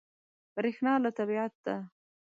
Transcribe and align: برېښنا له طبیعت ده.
برېښنا 0.55 0.93
له 1.03 1.09
طبیعت 1.17 1.53
ده. 1.65 1.75